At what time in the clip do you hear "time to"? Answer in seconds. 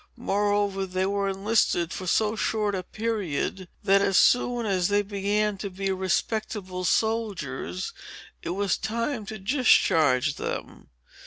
8.79-9.37